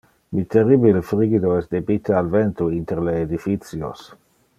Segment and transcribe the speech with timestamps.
[0.35, 4.03] Mi terribile frigido es debite al vento inter le edificios.